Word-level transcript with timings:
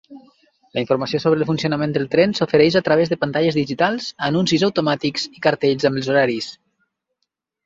La 0.77 0.81
informació 0.83 1.19
sobre 1.25 1.37
el 1.41 1.45
funcionament 1.49 1.93
del 1.97 2.07
tren 2.15 2.33
s'ofereix 2.39 2.77
a 2.79 2.83
través 2.87 3.11
de 3.13 3.19
pantalles 3.27 3.59
digitals, 3.59 4.09
anuncis 4.31 4.67
automàtics 4.69 5.29
i 5.41 5.45
cartells 5.49 5.87
amb 5.93 6.03
els 6.03 6.11
horaris. 6.15 6.51